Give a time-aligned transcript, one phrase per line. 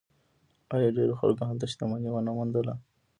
[0.75, 2.73] آیا ډیرو خلکو هلته شتمني ونه موندله؟